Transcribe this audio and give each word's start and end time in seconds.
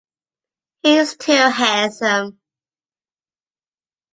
He 0.81 0.97
is 0.97 1.15
too 1.15 1.31
handsome. 1.51 2.39